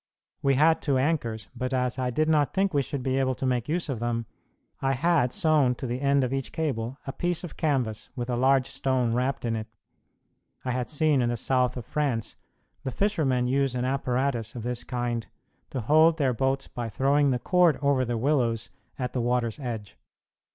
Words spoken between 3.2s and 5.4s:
to make use of them, I had